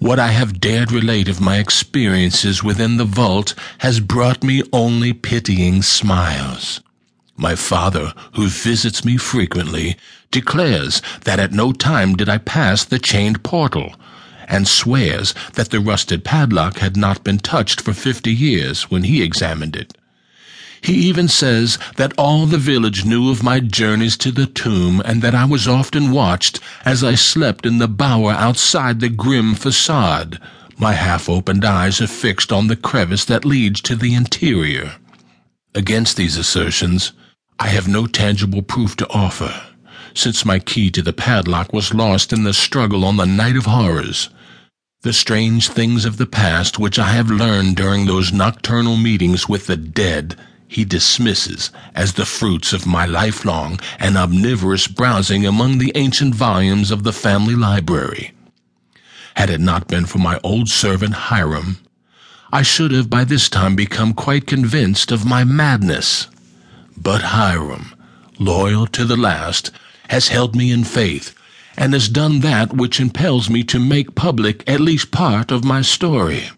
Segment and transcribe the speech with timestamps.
[0.00, 5.12] What I have dared relate of my experiences within the vault has brought me only
[5.12, 6.80] pitying smiles.
[7.36, 9.98] My father, who visits me frequently,
[10.30, 13.94] declares that at no time did I pass the chained portal,
[14.48, 19.22] and swears that the rusted padlock had not been touched for fifty years when he
[19.22, 19.98] examined it.
[20.82, 25.20] He even says that all the village knew of my journeys to the tomb and
[25.20, 30.40] that I was often watched as I slept in the bower outside the grim facade,
[30.78, 34.94] my half-opened eyes are fixed on the crevice that leads to the interior.
[35.74, 37.12] Against these assertions,
[37.58, 39.62] I have no tangible proof to offer,
[40.14, 43.66] since my key to the padlock was lost in the struggle on the night of
[43.66, 44.30] horrors.
[45.02, 49.66] The strange things of the past which I have learned during those nocturnal meetings with
[49.66, 50.36] the dead
[50.70, 56.92] he dismisses as the fruits of my lifelong and omnivorous browsing among the ancient volumes
[56.92, 58.30] of the family library.
[59.34, 61.78] Had it not been for my old servant Hiram,
[62.52, 66.28] I should have by this time become quite convinced of my madness.
[66.96, 67.92] But Hiram,
[68.38, 69.72] loyal to the last,
[70.08, 71.34] has held me in faith,
[71.76, 75.82] and has done that which impels me to make public at least part of my
[75.82, 76.50] story.